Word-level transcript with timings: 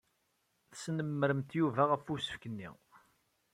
Tesnemmremt 0.71 1.49
Yuba 1.59 1.83
ɣef 1.91 2.03
usefk-nni. 2.13 2.69